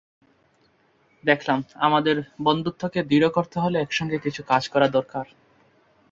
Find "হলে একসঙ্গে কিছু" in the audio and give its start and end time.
3.59-4.41